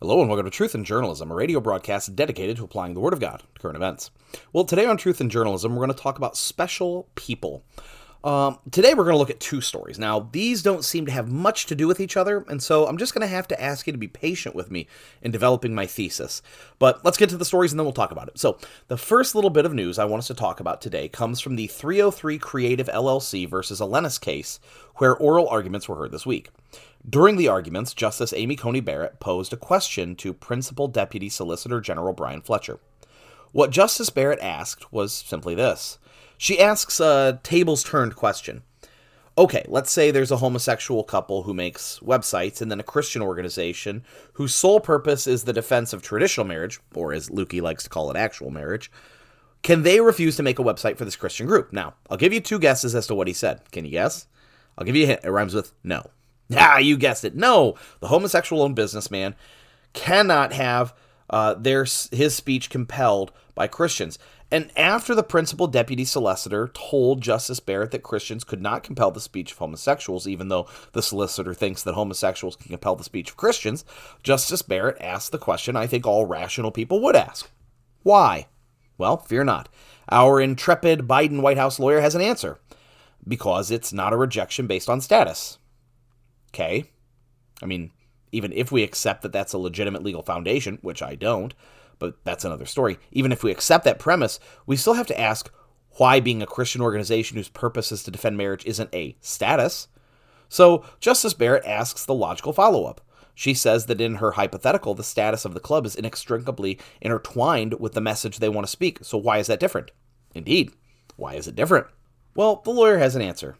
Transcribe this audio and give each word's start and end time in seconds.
Hello 0.00 0.20
and 0.20 0.28
welcome 0.28 0.44
to 0.44 0.50
Truth 0.52 0.76
in 0.76 0.84
Journalism, 0.84 1.32
a 1.32 1.34
radio 1.34 1.58
broadcast 1.58 2.14
dedicated 2.14 2.56
to 2.58 2.62
applying 2.62 2.94
the 2.94 3.00
Word 3.00 3.12
of 3.12 3.18
God 3.18 3.42
to 3.52 3.60
current 3.60 3.74
events. 3.74 4.12
Well, 4.52 4.62
today 4.62 4.86
on 4.86 4.96
Truth 4.96 5.20
in 5.20 5.28
Journalism, 5.28 5.74
we're 5.74 5.84
going 5.84 5.96
to 5.96 6.00
talk 6.00 6.18
about 6.18 6.36
special 6.36 7.08
people. 7.16 7.64
Um, 8.22 8.60
today, 8.70 8.94
we're 8.94 9.02
going 9.02 9.14
to 9.14 9.18
look 9.18 9.28
at 9.28 9.40
two 9.40 9.60
stories. 9.60 9.98
Now, 9.98 10.28
these 10.30 10.62
don't 10.62 10.84
seem 10.84 11.04
to 11.06 11.10
have 11.10 11.32
much 11.32 11.66
to 11.66 11.74
do 11.74 11.88
with 11.88 11.98
each 11.98 12.16
other, 12.16 12.44
and 12.46 12.62
so 12.62 12.86
I'm 12.86 12.96
just 12.96 13.12
going 13.12 13.22
to 13.22 13.34
have 13.34 13.48
to 13.48 13.60
ask 13.60 13.88
you 13.88 13.92
to 13.92 13.98
be 13.98 14.06
patient 14.06 14.54
with 14.54 14.70
me 14.70 14.86
in 15.20 15.32
developing 15.32 15.74
my 15.74 15.86
thesis. 15.86 16.42
But 16.78 17.04
let's 17.04 17.18
get 17.18 17.28
to 17.30 17.36
the 17.36 17.44
stories 17.44 17.72
and 17.72 17.80
then 17.80 17.84
we'll 17.84 17.92
talk 17.92 18.12
about 18.12 18.28
it. 18.28 18.38
So, 18.38 18.56
the 18.86 18.96
first 18.96 19.34
little 19.34 19.50
bit 19.50 19.66
of 19.66 19.74
news 19.74 19.98
I 19.98 20.04
want 20.04 20.20
us 20.20 20.28
to 20.28 20.34
talk 20.34 20.60
about 20.60 20.80
today 20.80 21.08
comes 21.08 21.40
from 21.40 21.56
the 21.56 21.66
303 21.66 22.38
Creative 22.38 22.86
LLC 22.86 23.48
versus 23.48 23.80
Elenis 23.80 24.20
case, 24.20 24.60
where 24.98 25.16
oral 25.16 25.48
arguments 25.48 25.88
were 25.88 25.96
heard 25.96 26.12
this 26.12 26.24
week. 26.24 26.50
During 27.08 27.36
the 27.36 27.48
arguments, 27.48 27.94
Justice 27.94 28.34
Amy 28.36 28.56
Coney 28.56 28.80
Barrett 28.80 29.20
posed 29.20 29.52
a 29.52 29.56
question 29.56 30.14
to 30.16 30.34
Principal 30.34 30.88
Deputy 30.88 31.28
Solicitor 31.28 31.80
General 31.80 32.12
Brian 32.12 32.42
Fletcher. 32.42 32.80
What 33.52 33.70
Justice 33.70 34.10
Barrett 34.10 34.40
asked 34.40 34.92
was 34.92 35.12
simply 35.12 35.54
this. 35.54 35.98
She 36.36 36.60
asks 36.60 37.00
a 37.00 37.40
tables 37.42 37.82
turned 37.82 38.14
question. 38.14 38.62
Okay, 39.38 39.64
let's 39.68 39.90
say 39.90 40.10
there's 40.10 40.32
a 40.32 40.38
homosexual 40.38 41.04
couple 41.04 41.44
who 41.44 41.54
makes 41.54 42.00
websites 42.00 42.60
and 42.60 42.70
then 42.70 42.80
a 42.80 42.84
Christian 42.84 43.22
organization 43.22 44.02
whose 44.34 44.54
sole 44.54 44.80
purpose 44.80 45.26
is 45.26 45.44
the 45.44 45.52
defense 45.52 45.92
of 45.92 46.02
traditional 46.02 46.46
marriage, 46.46 46.80
or 46.94 47.12
as 47.12 47.30
Lukey 47.30 47.62
likes 47.62 47.84
to 47.84 47.90
call 47.90 48.10
it, 48.10 48.16
actual 48.16 48.50
marriage. 48.50 48.90
Can 49.62 49.82
they 49.82 50.00
refuse 50.00 50.36
to 50.36 50.42
make 50.42 50.58
a 50.58 50.64
website 50.64 50.98
for 50.98 51.04
this 51.04 51.16
Christian 51.16 51.46
group? 51.46 51.72
Now, 51.72 51.94
I'll 52.10 52.18
give 52.18 52.32
you 52.32 52.40
two 52.40 52.58
guesses 52.58 52.94
as 52.94 53.06
to 53.06 53.14
what 53.14 53.28
he 53.28 53.32
said. 53.32 53.70
Can 53.70 53.84
you 53.84 53.92
guess? 53.92 54.26
I'll 54.76 54.84
give 54.84 54.96
you 54.96 55.04
a 55.04 55.08
hint. 55.08 55.20
It 55.24 55.30
rhymes 55.30 55.54
with 55.54 55.72
no. 55.82 56.10
Ah, 56.56 56.78
you 56.78 56.96
guessed 56.96 57.24
it. 57.24 57.34
No, 57.34 57.74
the 58.00 58.08
homosexual 58.08 58.62
owned 58.62 58.76
businessman 58.76 59.34
cannot 59.92 60.52
have 60.52 60.94
uh, 61.30 61.54
their 61.54 61.84
his 62.10 62.34
speech 62.34 62.70
compelled 62.70 63.32
by 63.54 63.66
Christians. 63.66 64.18
And 64.50 64.70
after 64.76 65.14
the 65.14 65.22
principal 65.22 65.66
deputy 65.66 66.06
solicitor 66.06 66.70
told 66.72 67.20
Justice 67.20 67.60
Barrett 67.60 67.90
that 67.90 68.02
Christians 68.02 68.44
could 68.44 68.62
not 68.62 68.82
compel 68.82 69.10
the 69.10 69.20
speech 69.20 69.52
of 69.52 69.58
homosexuals, 69.58 70.26
even 70.26 70.48
though 70.48 70.66
the 70.92 71.02
solicitor 71.02 71.52
thinks 71.52 71.82
that 71.82 71.94
homosexuals 71.94 72.56
can 72.56 72.70
compel 72.70 72.96
the 72.96 73.04
speech 73.04 73.30
of 73.30 73.36
Christians, 73.36 73.84
Justice 74.22 74.62
Barrett 74.62 74.96
asked 75.02 75.32
the 75.32 75.38
question 75.38 75.76
I 75.76 75.86
think 75.86 76.06
all 76.06 76.24
rational 76.24 76.70
people 76.70 77.02
would 77.02 77.16
ask 77.16 77.50
Why? 78.02 78.46
Well, 78.96 79.18
fear 79.18 79.44
not. 79.44 79.68
Our 80.10 80.40
intrepid 80.40 81.00
Biden 81.00 81.42
White 81.42 81.58
House 81.58 81.78
lawyer 81.78 82.00
has 82.00 82.14
an 82.14 82.22
answer 82.22 82.58
because 83.26 83.70
it's 83.70 83.92
not 83.92 84.14
a 84.14 84.16
rejection 84.16 84.66
based 84.66 84.88
on 84.88 85.02
status. 85.02 85.58
Okay. 86.58 86.90
I 87.62 87.66
mean, 87.66 87.92
even 88.32 88.52
if 88.52 88.72
we 88.72 88.82
accept 88.82 89.22
that 89.22 89.32
that's 89.32 89.52
a 89.52 89.58
legitimate 89.58 90.02
legal 90.02 90.22
foundation, 90.22 90.78
which 90.82 91.02
I 91.02 91.14
don't, 91.14 91.54
but 92.00 92.16
that's 92.24 92.44
another 92.44 92.66
story. 92.66 92.98
Even 93.12 93.30
if 93.30 93.44
we 93.44 93.52
accept 93.52 93.84
that 93.84 94.00
premise, 94.00 94.40
we 94.66 94.76
still 94.76 94.94
have 94.94 95.06
to 95.06 95.20
ask 95.20 95.52
why 95.98 96.18
being 96.18 96.42
a 96.42 96.46
Christian 96.46 96.80
organization 96.80 97.36
whose 97.36 97.48
purpose 97.48 97.92
is 97.92 98.02
to 98.02 98.10
defend 98.10 98.36
marriage 98.36 98.66
isn't 98.66 98.92
a 98.92 99.16
status. 99.20 99.86
So, 100.48 100.84
Justice 100.98 101.34
Barrett 101.34 101.64
asks 101.64 102.04
the 102.04 102.14
logical 102.14 102.52
follow 102.52 102.84
up. 102.84 103.02
She 103.34 103.54
says 103.54 103.86
that 103.86 104.00
in 104.00 104.16
her 104.16 104.32
hypothetical, 104.32 104.94
the 104.94 105.04
status 105.04 105.44
of 105.44 105.54
the 105.54 105.60
club 105.60 105.86
is 105.86 105.94
inextricably 105.94 106.80
intertwined 107.00 107.78
with 107.78 107.92
the 107.92 108.00
message 108.00 108.38
they 108.38 108.48
want 108.48 108.66
to 108.66 108.70
speak. 108.70 108.98
So, 109.02 109.16
why 109.16 109.38
is 109.38 109.46
that 109.46 109.60
different? 109.60 109.92
Indeed, 110.34 110.72
why 111.14 111.34
is 111.34 111.46
it 111.46 111.54
different? 111.54 111.86
Well, 112.34 112.62
the 112.64 112.70
lawyer 112.70 112.98
has 112.98 113.14
an 113.14 113.22
answer 113.22 113.56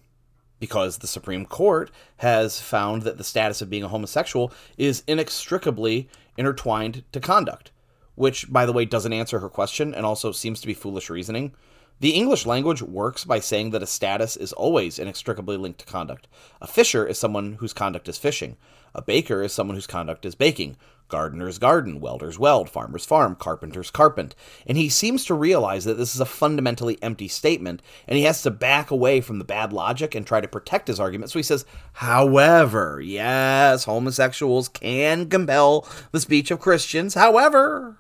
because 0.61 0.99
the 0.99 1.07
Supreme 1.07 1.45
Court 1.45 1.91
has 2.19 2.61
found 2.61 3.03
that 3.03 3.19
the 3.19 3.25
status 3.25 3.63
of 3.63 3.71
being 3.71 3.85
a 3.85 3.89
homosexual 3.89 4.53
is 4.77 5.03
inextricably 5.07 6.09
intertwined 6.37 7.05
to 7.13 7.21
conduct, 7.21 7.71
which, 8.15 8.51
by 8.53 8.67
the 8.67 8.73
way, 8.73 8.85
doesn't 8.85 9.13
answer 9.13 9.39
her 9.41 9.49
question 9.49 9.95
and 9.95 10.05
also 10.05 10.33
seems 10.33 10.61
to 10.61 10.67
be 10.67 10.75
foolish 10.75 11.11
reasoning. 11.11 11.53
The 12.01 12.11
English 12.11 12.47
language 12.47 12.81
works 12.81 13.25
by 13.25 13.41
saying 13.41 13.71
that 13.71 13.83
a 13.83 13.87
status 13.87 14.37
is 14.37 14.53
always 14.53 15.01
inextricably 15.01 15.57
linked 15.57 15.81
to 15.81 15.87
conduct. 15.87 16.29
A 16.61 16.67
fisher 16.67 17.05
is 17.05 17.19
someone 17.19 17.55
whose 17.55 17.73
conduct 17.73 18.09
is 18.09 18.19
fishing. 18.19 18.57
A 18.95 19.03
baker 19.03 19.43
is 19.43 19.53
someone 19.53 19.75
whose 19.75 19.89
conduct 19.89 20.25
is 20.25 20.37
baking. 20.37 20.77
Gardener's 21.09 21.59
garden, 21.59 22.01
welder's 22.01 22.39
weld, 22.39 22.69
farmer's 22.71 23.05
farm, 23.05 23.35
carpenter's 23.35 23.91
carpent. 23.91 24.37
And 24.67 24.79
he 24.79 24.89
seems 24.89 25.25
to 25.25 25.35
realize 25.35 25.87
that 25.87 25.95
this 25.95 26.15
is 26.15 26.21
a 26.21 26.27
fundamentally 26.27 27.03
empty 27.03 27.29
statement, 27.29 27.83
and 28.07 28.17
he 28.17 28.25
has 28.25 28.43
to 28.43 28.51
back 28.51 28.91
away 28.91 29.21
from 29.21 29.39
the 29.39 29.45
bad 29.45 29.73
logic 29.73 30.15
and 30.15 30.27
try 30.27 30.41
to 30.41 30.47
protect 30.47 30.87
his 30.87 31.01
argument. 31.01 31.33
So 31.33 31.39
he 31.39 31.43
says, 31.43 31.65
however, 31.95 33.01
yes, 33.03 33.85
homosexuals 33.85 34.69
can 34.69 35.29
compel 35.29 35.89
the 36.13 36.21
speech 36.21 36.51
of 36.51 36.61
Christians. 36.61 37.15
However, 37.15 37.97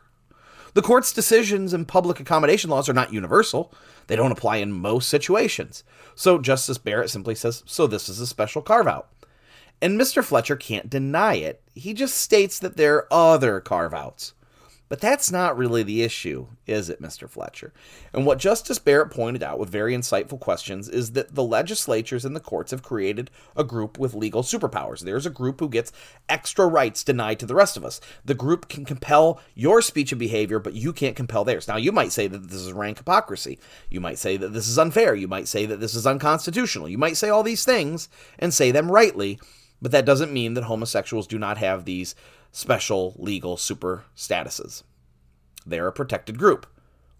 the 0.75 0.83
court's 0.83 1.13
decisions 1.13 1.73
and 1.73 1.89
public 1.89 2.21
accommodation 2.21 2.71
laws 2.71 2.89
are 2.89 2.95
not 2.95 3.13
universal. 3.13 3.73
They 4.07 4.17
don't 4.17 4.33
apply 4.33 4.57
in 4.57 4.73
most 4.73 5.09
situations. 5.09 5.85
So 6.15 6.39
Justice 6.39 6.79
Barrett 6.79 7.11
simply 7.11 7.35
says, 7.35 7.63
so 7.67 7.87
this 7.87 8.09
is 8.09 8.21
a 8.21 8.27
special 8.27 8.63
carve 8.63 8.87
out. 8.87 9.09
And 9.81 10.01
Mr. 10.01 10.25
Fletcher 10.25 10.57
can't 10.57 10.91
deny 10.91 11.35
it. 11.35 11.63
He 11.75 11.95
just 11.95 12.17
states 12.17 12.59
that 12.59 12.77
there 12.77 12.97
are 12.97 13.35
other 13.35 13.61
carve 13.61 13.95
outs. 13.95 14.35
But 14.89 15.01
that's 15.01 15.31
not 15.31 15.57
really 15.57 15.83
the 15.83 16.03
issue, 16.03 16.47
is 16.67 16.89
it, 16.89 17.03
Mr. 17.03 17.29
Fletcher? 17.29 17.73
And 18.13 18.25
what 18.25 18.39
Justice 18.39 18.79
Barrett 18.79 19.11
pointed 19.11 19.43
out 19.43 19.59
with 19.59 19.69
very 19.69 19.95
insightful 19.95 20.41
questions 20.41 20.89
is 20.89 21.13
that 21.13 21.35
the 21.35 21.43
legislatures 21.43 22.25
and 22.25 22.35
the 22.35 22.41
courts 22.41 22.71
have 22.71 22.83
created 22.83 23.31
a 23.55 23.65
group 23.65 23.99
with 23.99 24.15
legal 24.15 24.43
superpowers. 24.43 25.01
There's 25.01 25.27
a 25.27 25.31
group 25.31 25.61
who 25.61 25.69
gets 25.69 25.93
extra 26.29 26.67
rights 26.67 27.05
denied 27.05 27.39
to 27.41 27.47
the 27.47 27.55
rest 27.55 27.77
of 27.77 27.85
us. 27.85 28.01
The 28.25 28.35
group 28.35 28.69
can 28.69 28.85
compel 28.85 29.41
your 29.55 29.83
speech 29.83 30.13
and 30.13 30.19
behavior, 30.19 30.59
but 30.59 30.75
you 30.75 30.93
can't 30.93 31.17
compel 31.17 31.45
theirs. 31.45 31.69
Now, 31.69 31.77
you 31.77 31.93
might 31.93 32.13
say 32.13 32.27
that 32.27 32.49
this 32.49 32.61
is 32.61 32.73
rank 32.73 32.99
hypocrisy. 32.99 33.59
You 33.91 34.01
might 34.01 34.19
say 34.19 34.39
that 34.39 34.55
this 34.55 34.69
is 34.69 34.79
unfair. 34.79 35.15
You 35.15 35.29
might 35.29 35.49
say 35.49 35.67
that 35.67 35.81
this 35.81 35.95
is 35.95 36.07
unconstitutional. 36.07 36.89
You 36.89 36.99
might 36.99 37.17
say 37.17 37.29
all 37.29 37.43
these 37.43 37.65
things 37.65 38.09
and 38.39 38.55
say 38.55 38.71
them 38.71 38.91
rightly 38.91 39.39
but 39.81 39.93
that 39.93 40.05
doesn't 40.05 40.33
mean 40.33 40.55
that 40.55 40.65
homosexuals 40.65 41.27
do 41.27 41.39
not 41.39 41.59
have 41.59 41.85
these 41.85 42.15
special 42.53 43.15
legal 43.17 43.57
super 43.57 44.05
statuses. 44.17 44.83
They're 45.67 45.89
a 45.89 45.93
protected 45.93 46.39
group. 46.39 46.67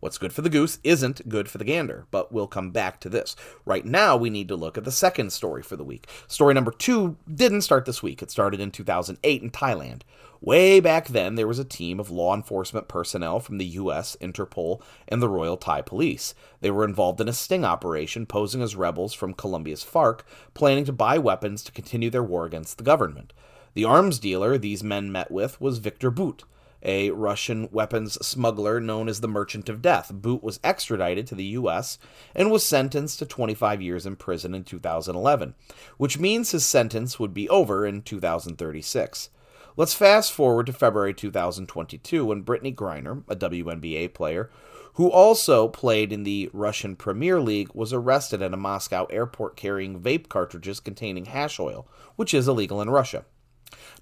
What's 0.01 0.19
good 0.19 0.33
for 0.33 0.43
the 0.43 0.51
goose 0.51 0.79
isn't 0.85 1.29
good 1.29 1.49
for 1.49 1.59
the 1.59 1.65
gander, 1.65 2.07
but 2.13 2.31
we'll 2.31 2.47
come 2.47 2.71
back 2.71 3.01
to 3.01 3.09
this. 3.09 3.35
Right 3.65 3.85
now, 3.85 4.17
we 4.17 4.31
need 4.31 4.47
to 4.47 4.55
look 4.55 4.79
at 4.79 4.85
the 4.85 4.93
second 4.93 5.33
story 5.33 5.61
for 5.61 5.75
the 5.75 5.83
week. 5.83 6.07
Story 6.29 6.55
number 6.55 6.71
two 6.71 7.17
didn't 7.33 7.63
start 7.63 7.85
this 7.85 8.01
week, 8.01 8.23
it 8.23 8.31
started 8.31 8.61
in 8.61 8.71
2008 8.71 9.43
in 9.43 9.51
Thailand. 9.51 10.03
Way 10.41 10.79
back 10.79 11.09
then, 11.09 11.35
there 11.35 11.49
was 11.49 11.59
a 11.59 11.65
team 11.65 11.99
of 11.99 12.13
law 12.13 12.33
enforcement 12.33 12.87
personnel 12.87 13.41
from 13.41 13.59
the 13.59 13.65
US, 13.67 14.17
Interpol, 14.21 14.81
and 15.09 15.21
the 15.21 15.29
Royal 15.29 15.57
Thai 15.57 15.83
Police. 15.83 16.33
They 16.61 16.71
were 16.71 16.85
involved 16.85 17.21
in 17.21 17.29
a 17.29 17.33
sting 17.33 17.65
operation 17.65 18.25
posing 18.25 18.63
as 18.63 18.77
rebels 18.77 19.13
from 19.13 19.35
Colombia's 19.35 19.83
FARC, 19.83 20.21
planning 20.55 20.85
to 20.85 20.93
buy 20.93 21.19
weapons 21.19 21.65
to 21.65 21.73
continue 21.73 22.09
their 22.09 22.23
war 22.23 22.47
against 22.47 22.79
the 22.79 22.85
government. 22.85 23.33
The 23.75 23.85
arms 23.85 24.21
dealer 24.21 24.57
these 24.59 24.85
men 24.85 25.11
met 25.11 25.33
with 25.33 25.61
was 25.61 25.79
Victor 25.79 26.13
Bout 26.13 26.45
a 26.83 27.11
Russian 27.11 27.69
weapons 27.71 28.15
smuggler 28.27 28.81
known 28.81 29.09
as 29.09 29.21
the 29.21 29.29
Merchant 29.29 29.69
of 29.69 29.83
Death. 29.83 30.11
Bout 30.13 30.43
was 30.43 30.61
extradited 30.63 31.27
to 31.27 31.35
the 31.35 31.45
U.S. 31.45 31.99
and 32.35 32.51
was 32.51 32.65
sentenced 32.65 33.19
to 33.19 33.27
25 33.27 33.83
years 33.83 34.07
in 34.07 34.17
prison 34.17 34.55
in 34.55 34.65
2011, 34.65 35.55
which 35.97 36.19
means 36.19 36.51
his 36.51 36.65
sentence 36.65 37.19
would 37.19 37.35
be 37.35 37.49
over 37.49 37.87
in 37.87 38.03
2036. 38.03 39.31
Let's 39.77 39.95
fast 39.95 40.33
forward 40.33 40.67
to 40.67 40.73
February 40.73 41.15
2022 41.15 42.25
when 42.25 42.43
Brittney 42.43 42.75
Griner, 42.75 43.23
a 43.29 43.37
WNBA 43.37 44.13
player, 44.13 44.51
who 44.95 45.09
also 45.09 45.69
played 45.69 46.13
in 46.13 46.25
the 46.25 46.51
Russian 46.53 46.97
Premier 46.97 47.41
League, 47.41 47.71
was 47.73 47.93
arrested 47.93 48.43
at 48.43 48.53
a 48.53 48.57
Moscow 48.57 49.05
airport 49.05 49.55
carrying 49.57 50.01
vape 50.01 50.29
cartridges 50.29 50.81
containing 50.81 51.27
hash 51.27 51.61
oil, 51.61 51.87
which 52.17 52.35
is 52.35 52.49
illegal 52.49 52.83
in 52.83 52.91
Russia. 52.91 53.25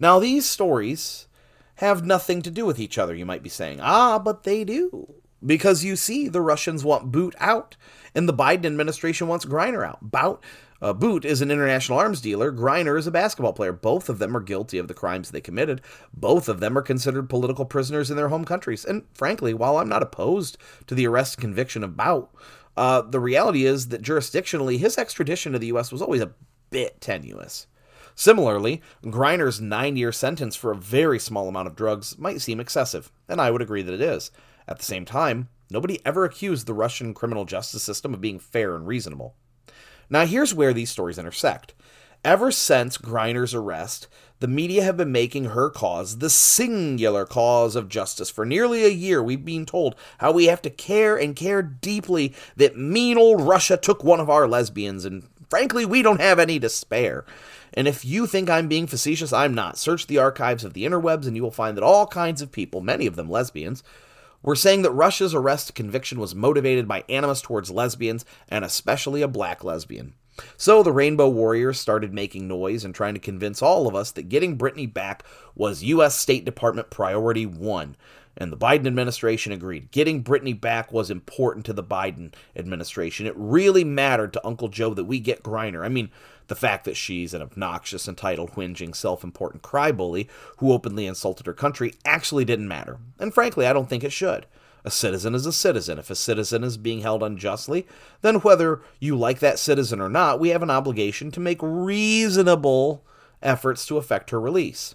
Now, 0.01 0.19
these 0.19 0.49
stories 0.49 1.29
have 1.77 2.05
nothing 2.05 2.43
to 2.43 2.51
do 2.51 2.65
with 2.65 2.79
each 2.79 2.99
other, 2.99 3.15
you 3.15 3.27
might 3.27 3.43
be 3.43 3.49
saying. 3.49 3.81
Ah, 3.81 4.19
but 4.19 4.43
they 4.43 4.65
do. 4.65 5.15
Because 5.45 5.85
you 5.85 5.97
see, 5.97 6.29
the 6.29 6.41
Russians 6.41 6.85
want 6.85 7.13
Bout 7.13 7.35
out, 7.39 7.77
and 8.15 8.29
the 8.29 8.35
Biden 8.35 8.65
administration 8.65 9.29
wants 9.29 9.45
Griner 9.45 9.87
out. 9.87 9.99
Bout, 10.03 10.43
uh, 10.81 10.93
Bout 10.93 11.25
is 11.25 11.41
an 11.41 11.51
international 11.51 11.99
arms 11.99 12.21
dealer. 12.21 12.51
Griner 12.51 12.99
is 12.99 13.07
a 13.07 13.11
basketball 13.11 13.53
player. 13.53 13.73
Both 13.73 14.09
of 14.09 14.19
them 14.19 14.37
are 14.37 14.41
guilty 14.41 14.79
of 14.79 14.89
the 14.89 14.95
crimes 14.95 15.31
they 15.31 15.41
committed. 15.41 15.83
Both 16.13 16.49
of 16.49 16.61
them 16.61 16.77
are 16.77 16.83
considered 16.83 17.29
political 17.29 17.65
prisoners 17.65 18.11
in 18.11 18.17
their 18.17 18.29
home 18.29 18.45
countries. 18.45 18.85
And 18.85 19.05
frankly, 19.15 19.55
while 19.55 19.77
I'm 19.77 19.89
not 19.89 20.03
opposed 20.03 20.59
to 20.87 20.95
the 20.95 21.07
arrest 21.07 21.35
and 21.35 21.43
conviction 21.43 21.85
of 21.85 21.97
Bout, 21.97 22.31
uh, 22.77 23.03
the 23.03 23.21
reality 23.21 23.65
is 23.65 23.89
that 23.89 24.03
jurisdictionally, 24.03 24.79
his 24.79 24.99
extradition 24.99 25.53
to 25.53 25.59
the 25.59 25.69
U.S. 25.69 25.93
was 25.93 26.03
always 26.03 26.23
a 26.23 26.33
bit 26.71 27.01
tenuous. 27.01 27.67
Similarly, 28.15 28.83
Griner's 29.05 29.61
nine 29.61 29.97
year 29.97 30.13
sentence 30.13 30.57
for 30.57 30.71
a 30.71 30.77
very 30.77 31.19
small 31.19 31.49
amount 31.49 31.69
of 31.69 31.77
drugs 31.77 32.19
might 32.19 32.41
seem 32.41 32.61
excessive, 32.61 33.11
and 33.29 33.41
I 33.41 33.51
would 33.51 33.63
agree 33.63 33.83
that 33.83 33.95
it 33.95 34.01
is. 34.01 34.31
At 34.69 34.79
the 34.79 34.85
same 34.85 35.05
time, 35.05 35.49
nobody 35.71 36.01
ever 36.05 36.25
accused 36.25 36.67
the 36.67 36.75
Russian 36.75 37.15
criminal 37.15 37.45
justice 37.45 37.83
system 37.83 38.15
of 38.15 38.21
being 38.21 38.39
fair 38.39 38.75
and 38.75 38.87
reasonable. 38.87 39.35
Now, 40.09 40.25
here's 40.25 40.55
where 40.55 40.73
these 40.73 40.91
stories 40.91 41.19
intersect. 41.19 41.75
Ever 42.25 42.51
since 42.51 42.99
Griner's 42.99 43.55
arrest, 43.55 44.09
the 44.41 44.49
media 44.49 44.83
have 44.83 44.97
been 44.97 45.13
making 45.13 45.47
her 45.47 45.71
cause 45.71 46.19
the 46.19 46.29
singular 46.29 47.25
cause 47.25 47.77
of 47.77 47.89
justice. 47.89 48.31
For 48.31 48.45
nearly 48.45 48.85
a 48.85 48.89
year, 48.89 49.23
we've 49.23 49.45
been 49.45 49.65
told 49.65 49.95
how 50.19 50.33
we 50.33 50.47
have 50.47 50.61
to 50.63 50.71
care 50.71 51.17
and 51.17 51.37
care 51.37 51.63
deeply 51.63 52.35
that 52.57 52.77
mean 52.77 53.17
old 53.17 53.43
Russia 53.43 53.77
took 53.77 54.03
one 54.03 54.21
of 54.21 54.29
our 54.29 54.49
lesbians, 54.49 55.05
and 55.05 55.29
frankly, 55.49 55.85
we 55.85 56.03
don't 56.03 56.21
have 56.21 56.39
any 56.39 56.59
to 56.61 56.69
spare. 56.69 57.25
And 57.75 57.87
if 57.87 58.05
you 58.05 58.27
think 58.27 58.49
I'm 58.49 58.69
being 58.69 58.87
facetious, 58.87 59.33
I'm 59.33 59.55
not. 59.55 59.79
Search 59.79 60.07
the 60.07 60.19
archives 60.19 60.65
of 60.65 60.73
the 60.73 60.85
interwebs, 60.85 61.27
and 61.27 61.37
you 61.37 61.43
will 61.43 61.51
find 61.51 61.77
that 61.77 61.85
all 61.85 62.07
kinds 62.07 62.41
of 62.41 62.53
people, 62.53 62.81
many 62.81 63.07
of 63.07 63.17
them 63.17 63.31
lesbians, 63.31 63.83
were 64.43 64.57
saying 64.57 64.83
that 64.83 64.93
Russia's 64.93 65.35
arrest 65.35 65.75
conviction 65.75 66.21
was 66.21 66.35
motivated 66.35 66.87
by 66.87 67.05
animus 67.09 67.41
towards 67.43 67.71
lesbians, 67.71 68.25
and 68.49 68.65
especially 68.65 69.23
a 69.23 69.29
black 69.29 69.65
lesbian. 69.65 70.15
So 70.57 70.83
the 70.83 70.93
Rainbow 70.93 71.29
Warriors 71.29 71.81
started 71.81 72.13
making 72.13 72.47
noise 72.47 72.85
and 72.85 72.95
trying 72.95 73.15
to 73.15 73.21
convince 73.21 73.63
all 73.63 73.87
of 73.87 73.95
us 73.95 74.11
that 74.13 74.29
getting 74.29 74.59
Brittney 74.59 74.93
back 74.93 75.25
was 75.55 75.83
U.S. 75.85 76.15
State 76.15 76.45
Department 76.45 76.91
priority 76.91 77.47
one. 77.47 77.97
And 78.37 78.53
the 78.53 78.57
Biden 78.57 78.87
administration 78.87 79.53
agreed. 79.53 79.91
Getting 79.91 80.23
Brittney 80.23 80.59
back 80.59 80.93
was 80.93 81.11
important 81.11 81.65
to 81.67 81.73
the 81.73 81.83
Biden 81.83 82.35
administration. 82.55 83.27
It 83.27 83.35
really 83.37 83.83
mattered 83.83 84.35
to 84.35 84.47
Uncle 84.47 84.69
Joe 84.69 84.93
that 84.95 85.05
we 85.05 85.21
get 85.21 85.43
Griner. 85.43 85.85
I 85.85 85.89
mean, 85.89 86.11
the 86.49 86.55
fact 86.55 86.85
that 86.85 86.97
she's 86.97 87.33
an 87.35 87.43
obnoxious, 87.43 88.07
entitled, 88.07 88.53
whinging, 88.53 88.95
self 88.95 89.25
important 89.25 89.63
crybully 89.63 90.29
who 90.59 90.73
openly 90.73 91.07
insulted 91.07 91.47
her 91.47 91.55
country 91.55 91.95
actually 92.05 92.45
didn't 92.45 92.69
matter. 92.69 92.99
And 93.19 93.33
frankly, 93.33 93.67
I 93.67 93.73
don't 93.73 93.89
think 93.89 94.05
it 94.05 94.13
should. 94.13 94.47
A 94.85 94.91
citizen 94.91 95.35
is 95.35 95.47
a 95.47 95.53
citizen. 95.53 95.99
If 95.99 96.11
a 96.11 96.15
citizen 96.15 96.63
is 96.63 96.77
being 96.77 97.01
held 97.01 97.23
unjustly, 97.23 97.89
then 98.21 98.37
whether 98.37 98.83
you 99.01 99.17
like 99.17 99.41
that 99.41 99.59
citizen 99.59 100.01
or 100.01 100.09
not, 100.09 100.39
we 100.39 100.51
have 100.51 100.63
an 100.63 100.71
obligation 100.71 101.33
to 101.33 101.41
make 101.41 101.59
reasonable 101.61 103.05
efforts 103.43 103.85
to 103.87 103.97
effect 103.97 104.31
her 104.31 104.41
release. 104.41 104.95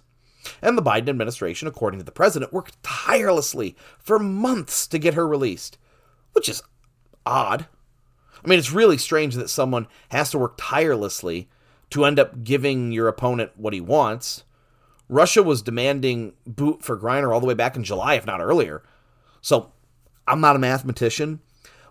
And 0.60 0.76
the 0.76 0.82
Biden 0.82 1.08
administration, 1.08 1.68
according 1.68 1.98
to 2.00 2.04
the 2.04 2.12
president, 2.12 2.52
worked 2.52 2.82
tirelessly 2.82 3.76
for 3.98 4.18
months 4.18 4.86
to 4.88 4.98
get 4.98 5.14
her 5.14 5.26
released, 5.26 5.78
which 6.32 6.48
is 6.48 6.62
odd. 7.24 7.66
I 8.44 8.48
mean, 8.48 8.58
it's 8.58 8.72
really 8.72 8.98
strange 8.98 9.34
that 9.36 9.50
someone 9.50 9.86
has 10.10 10.30
to 10.32 10.38
work 10.38 10.54
tirelessly 10.58 11.48
to 11.90 12.04
end 12.04 12.18
up 12.18 12.42
giving 12.42 12.90
your 12.90 13.06
opponent 13.06 13.52
what 13.56 13.72
he 13.72 13.80
wants. 13.80 14.44
Russia 15.08 15.42
was 15.42 15.62
demanding 15.62 16.32
Bout 16.46 16.82
for 16.82 16.98
Griner 16.98 17.32
all 17.32 17.40
the 17.40 17.46
way 17.46 17.54
back 17.54 17.76
in 17.76 17.84
July, 17.84 18.14
if 18.14 18.26
not 18.26 18.40
earlier. 18.40 18.82
So 19.40 19.72
I'm 20.26 20.40
not 20.40 20.56
a 20.56 20.60
mathematician, 20.60 21.40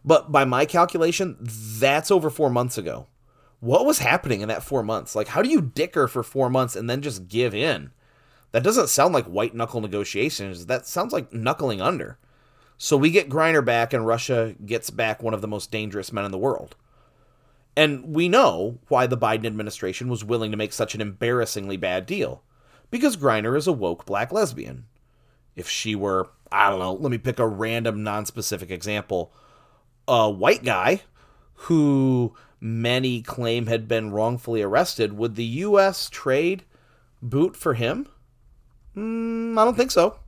but 0.04 0.32
by 0.32 0.44
my 0.44 0.66
calculation, 0.66 1.38
that's 1.40 2.12
over 2.12 2.30
four 2.30 2.50
months 2.50 2.78
ago. 2.78 3.08
What 3.60 3.86
was 3.86 4.00
happening 4.00 4.42
in 4.42 4.48
that 4.48 4.64
four 4.64 4.82
months? 4.82 5.16
Like, 5.16 5.28
how 5.28 5.44
do 5.44 5.50
you 5.50 5.62
dicker 5.62 6.08
for 6.08 6.24
four 6.24 6.50
months 6.50 6.76
and 6.76 6.90
then 6.90 7.02
just 7.02 7.28
give 7.28 7.54
in? 7.54 7.92
That 8.52 8.64
doesn't 8.64 8.90
sound 8.90 9.14
like 9.14 9.26
white 9.26 9.56
knuckle 9.56 9.82
negotiations. 9.82 10.66
That 10.66 10.86
sounds 10.86 11.14
like 11.14 11.32
knuckling 11.34 11.82
under. 11.82 12.18
So 12.78 12.98
we 12.98 13.12
get 13.12 13.30
Griner 13.30 13.64
back, 13.64 13.94
and 13.94 14.06
Russia 14.06 14.56
gets 14.66 14.90
back 14.90 15.22
one 15.22 15.34
of 15.34 15.42
the 15.42 15.48
most 15.48 15.72
dangerous 15.72 16.12
men 16.12 16.26
in 16.26 16.32
the 16.32 16.38
world. 16.38 16.76
And 17.78 18.14
we 18.14 18.28
know 18.28 18.80
why 18.88 19.08
the 19.08 19.18
Biden 19.18 19.46
administration 19.46 20.10
was 20.10 20.24
willing 20.24 20.52
to 20.52 20.58
make 20.58 20.74
such 20.74 20.96
an 20.96 21.02
embarrassingly 21.02 21.78
bad 21.78 22.06
deal. 22.06 22.44
Because 22.90 23.16
Griner 23.16 23.56
is 23.56 23.68
a 23.68 23.72
woke 23.72 24.06
black 24.06 24.32
lesbian. 24.32 24.86
If 25.56 25.70
she 25.70 25.96
were 25.96 26.30
I 26.52 26.70
don't 26.70 26.80
know, 26.80 26.94
let 26.94 27.12
me 27.12 27.18
pick 27.18 27.40
a 27.40 27.48
random 27.48 28.04
non 28.04 28.26
specific 28.26 28.70
example. 28.72 29.32
A 30.08 30.30
white 30.30 30.64
guy 30.64 31.02
who 31.54 32.36
many 32.60 33.22
claim 33.22 33.68
had 33.68 33.88
been 33.88 34.12
wrongfully 34.12 34.62
arrested, 34.62 35.14
would 35.14 35.36
the 35.36 35.46
U.S. 35.46 36.10
trade 36.10 36.64
Bout 37.22 37.56
for 37.56 37.76
him? 37.76 38.08
Mm, 38.96 39.58
I 39.58 39.66
don't 39.66 39.78
think 39.78 39.92
so. 39.92 40.20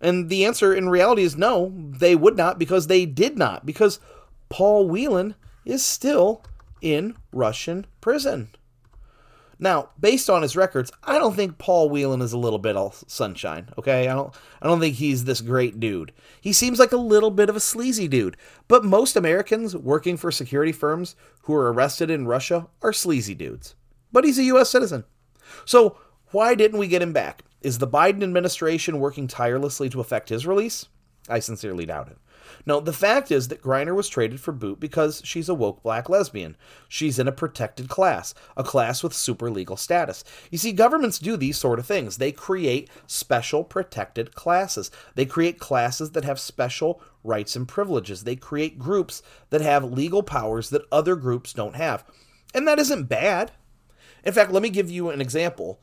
And 0.00 0.28
the 0.28 0.44
answer 0.44 0.74
in 0.74 0.88
reality 0.88 1.22
is 1.22 1.36
no, 1.36 1.72
they 1.74 2.14
would 2.14 2.36
not 2.36 2.58
because 2.58 2.86
they 2.86 3.06
did 3.06 3.38
not, 3.38 3.64
because 3.64 4.00
Paul 4.48 4.88
Whelan 4.88 5.34
is 5.64 5.84
still 5.84 6.42
in 6.82 7.16
Russian 7.32 7.86
prison. 8.00 8.50
Now, 9.58 9.90
based 9.98 10.28
on 10.28 10.42
his 10.42 10.56
records, 10.56 10.90
I 11.04 11.18
don't 11.18 11.34
think 11.34 11.58
Paul 11.58 11.88
Whelan 11.88 12.20
is 12.20 12.32
a 12.32 12.38
little 12.38 12.58
bit 12.58 12.76
all 12.76 12.94
sunshine. 13.06 13.70
Okay, 13.78 14.08
I 14.08 14.14
don't. 14.14 14.34
I 14.60 14.66
don't 14.66 14.80
think 14.80 14.96
he's 14.96 15.24
this 15.24 15.40
great 15.40 15.78
dude. 15.78 16.12
He 16.40 16.52
seems 16.52 16.78
like 16.78 16.92
a 16.92 16.96
little 16.96 17.30
bit 17.30 17.48
of 17.48 17.56
a 17.56 17.60
sleazy 17.60 18.08
dude. 18.08 18.36
But 18.66 18.84
most 18.84 19.16
Americans 19.16 19.76
working 19.76 20.16
for 20.16 20.30
security 20.30 20.72
firms 20.72 21.14
who 21.42 21.54
are 21.54 21.72
arrested 21.72 22.10
in 22.10 22.26
Russia 22.26 22.66
are 22.82 22.92
sleazy 22.92 23.34
dudes. 23.34 23.74
But 24.12 24.24
he's 24.24 24.38
a 24.38 24.44
U.S. 24.44 24.70
citizen. 24.70 25.04
So 25.64 25.96
why 26.32 26.54
didn't 26.54 26.78
we 26.78 26.88
get 26.88 27.02
him 27.02 27.12
back? 27.12 27.42
Is 27.64 27.78
the 27.78 27.88
Biden 27.88 28.22
administration 28.22 29.00
working 29.00 29.26
tirelessly 29.26 29.88
to 29.88 30.00
effect 30.00 30.28
his 30.28 30.46
release? 30.46 30.86
I 31.30 31.38
sincerely 31.38 31.86
doubt 31.86 32.08
it. 32.08 32.18
No, 32.66 32.78
the 32.78 32.92
fact 32.92 33.32
is 33.32 33.48
that 33.48 33.62
Griner 33.62 33.94
was 33.94 34.06
traded 34.06 34.38
for 34.38 34.52
Bout 34.52 34.78
because 34.78 35.22
she's 35.24 35.48
a 35.48 35.54
woke 35.54 35.82
black 35.82 36.10
lesbian. 36.10 36.58
She's 36.90 37.18
in 37.18 37.26
a 37.26 37.32
protected 37.32 37.88
class, 37.88 38.34
a 38.54 38.62
class 38.62 39.02
with 39.02 39.14
super 39.14 39.50
legal 39.50 39.78
status. 39.78 40.24
You 40.50 40.58
see, 40.58 40.72
governments 40.72 41.18
do 41.18 41.38
these 41.38 41.56
sort 41.56 41.78
of 41.78 41.86
things. 41.86 42.18
They 42.18 42.32
create 42.32 42.90
special 43.06 43.64
protected 43.64 44.34
classes. 44.34 44.90
They 45.14 45.24
create 45.24 45.58
classes 45.58 46.10
that 46.10 46.24
have 46.24 46.38
special 46.38 47.00
rights 47.22 47.56
and 47.56 47.66
privileges. 47.66 48.24
They 48.24 48.36
create 48.36 48.78
groups 48.78 49.22
that 49.48 49.62
have 49.62 49.84
legal 49.84 50.22
powers 50.22 50.68
that 50.68 50.86
other 50.92 51.16
groups 51.16 51.54
don't 51.54 51.76
have. 51.76 52.04
And 52.52 52.68
that 52.68 52.78
isn't 52.78 53.04
bad. 53.04 53.52
In 54.22 54.34
fact, 54.34 54.52
let 54.52 54.62
me 54.62 54.68
give 54.68 54.90
you 54.90 55.08
an 55.08 55.22
example. 55.22 55.80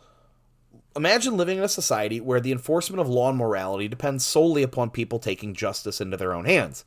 Imagine 0.93 1.37
living 1.37 1.57
in 1.57 1.63
a 1.63 1.69
society 1.69 2.19
where 2.19 2.41
the 2.41 2.51
enforcement 2.51 2.99
of 2.99 3.07
law 3.07 3.29
and 3.29 3.37
morality 3.37 3.87
depends 3.87 4.25
solely 4.25 4.61
upon 4.61 4.89
people 4.89 5.19
taking 5.19 5.53
justice 5.53 6.01
into 6.01 6.17
their 6.17 6.33
own 6.33 6.43
hands. 6.43 6.83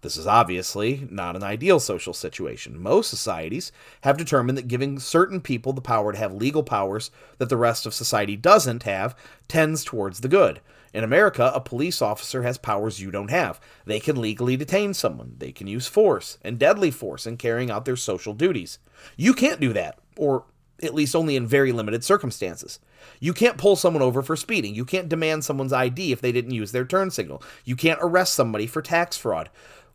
This 0.00 0.16
is 0.16 0.26
obviously 0.26 1.06
not 1.08 1.36
an 1.36 1.44
ideal 1.44 1.78
social 1.78 2.12
situation. 2.12 2.82
Most 2.82 3.08
societies 3.08 3.70
have 4.00 4.16
determined 4.16 4.58
that 4.58 4.66
giving 4.66 4.98
certain 4.98 5.40
people 5.40 5.72
the 5.72 5.80
power 5.80 6.12
to 6.12 6.18
have 6.18 6.34
legal 6.34 6.64
powers 6.64 7.12
that 7.38 7.48
the 7.48 7.56
rest 7.56 7.86
of 7.86 7.94
society 7.94 8.36
doesn't 8.36 8.82
have 8.82 9.16
tends 9.46 9.84
towards 9.84 10.20
the 10.20 10.28
good. 10.28 10.60
In 10.92 11.04
America, 11.04 11.52
a 11.54 11.60
police 11.60 12.02
officer 12.02 12.42
has 12.42 12.58
powers 12.58 13.00
you 13.00 13.12
don't 13.12 13.30
have. 13.30 13.60
They 13.84 14.00
can 14.00 14.20
legally 14.20 14.56
detain 14.56 14.94
someone, 14.94 15.36
they 15.38 15.52
can 15.52 15.68
use 15.68 15.86
force, 15.86 16.38
and 16.42 16.58
deadly 16.58 16.90
force 16.90 17.24
in 17.24 17.36
carrying 17.36 17.70
out 17.70 17.84
their 17.84 17.96
social 17.96 18.34
duties. 18.34 18.80
You 19.16 19.32
can't 19.32 19.60
do 19.60 19.72
that, 19.72 19.98
or 20.16 20.44
at 20.82 20.94
least 20.94 21.14
only 21.14 21.36
in 21.36 21.46
very 21.46 21.72
limited 21.72 22.04
circumstances. 22.04 22.80
You 23.20 23.32
can't 23.32 23.58
pull 23.58 23.76
someone 23.76 24.02
over 24.02 24.22
for 24.22 24.36
speeding. 24.36 24.74
You 24.74 24.84
can't 24.84 25.08
demand 25.08 25.44
someone's 25.44 25.72
ID 25.72 26.12
if 26.12 26.20
they 26.20 26.32
didn't 26.32 26.52
use 26.52 26.72
their 26.72 26.84
turn 26.84 27.10
signal. 27.10 27.42
You 27.64 27.76
can't 27.76 28.00
arrest 28.02 28.34
somebody 28.34 28.66
for 28.66 28.82
tax 28.82 29.16
fraud. 29.16 29.50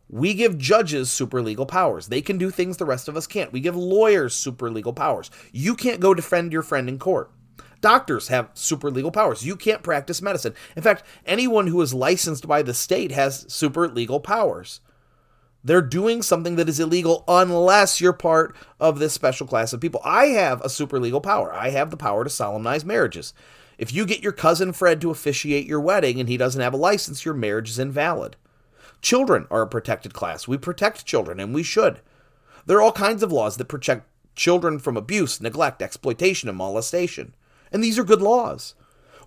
We 0.08 0.34
give 0.34 0.58
judges 0.58 1.10
super 1.10 1.40
legal 1.40 1.66
powers. 1.66 2.08
They 2.08 2.20
can 2.20 2.36
do 2.36 2.50
things 2.50 2.78
the 2.78 2.84
rest 2.84 3.08
of 3.08 3.16
us 3.16 3.28
can't. 3.28 3.52
We 3.52 3.60
give 3.60 3.76
lawyers 3.76 4.34
super 4.34 4.70
legal 4.70 4.92
powers. 4.92 5.30
You 5.52 5.76
can't 5.76 6.00
go 6.00 6.14
defend 6.14 6.52
your 6.52 6.62
friend 6.62 6.88
in 6.88 6.98
court. 6.98 7.30
Doctors 7.80 8.28
have 8.28 8.50
super 8.54 8.90
legal 8.90 9.10
powers. 9.10 9.46
You 9.46 9.56
can't 9.56 9.82
practice 9.82 10.20
medicine. 10.20 10.54
In 10.76 10.82
fact, 10.82 11.04
anyone 11.24 11.68
who 11.68 11.80
is 11.80 11.94
licensed 11.94 12.48
by 12.48 12.62
the 12.62 12.74
state 12.74 13.12
has 13.12 13.46
super 13.52 13.88
legal 13.88 14.20
powers. 14.20 14.80
They're 15.62 15.82
doing 15.82 16.22
something 16.22 16.56
that 16.56 16.68
is 16.68 16.80
illegal 16.80 17.24
unless 17.28 18.00
you're 18.00 18.14
part 18.14 18.56
of 18.78 18.98
this 18.98 19.12
special 19.12 19.46
class 19.46 19.72
of 19.72 19.80
people. 19.80 20.00
I 20.04 20.26
have 20.26 20.60
a 20.62 20.70
super 20.70 20.98
legal 20.98 21.20
power. 21.20 21.52
I 21.52 21.70
have 21.70 21.90
the 21.90 21.96
power 21.96 22.24
to 22.24 22.30
solemnize 22.30 22.84
marriages. 22.84 23.34
If 23.76 23.92
you 23.92 24.06
get 24.06 24.22
your 24.22 24.32
cousin 24.32 24.72
Fred 24.72 25.00
to 25.00 25.10
officiate 25.10 25.66
your 25.66 25.80
wedding 25.80 26.18
and 26.18 26.28
he 26.28 26.36
doesn't 26.36 26.60
have 26.60 26.74
a 26.74 26.78
license, 26.78 27.24
your 27.24 27.34
marriage 27.34 27.70
is 27.70 27.78
invalid. 27.78 28.36
Children 29.02 29.46
are 29.50 29.62
a 29.62 29.66
protected 29.66 30.12
class. 30.12 30.46
We 30.46 30.58
protect 30.58 31.06
children, 31.06 31.40
and 31.40 31.54
we 31.54 31.62
should. 31.62 32.00
There 32.66 32.76
are 32.76 32.82
all 32.82 32.92
kinds 32.92 33.22
of 33.22 33.32
laws 33.32 33.56
that 33.56 33.68
protect 33.68 34.06
children 34.36 34.78
from 34.78 34.96
abuse, 34.96 35.40
neglect, 35.40 35.80
exploitation, 35.80 36.48
and 36.48 36.58
molestation. 36.58 37.34
And 37.72 37.82
these 37.82 37.98
are 37.98 38.04
good 38.04 38.20
laws. 38.20 38.74